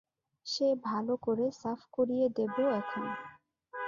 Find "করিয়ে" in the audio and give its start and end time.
1.91-2.27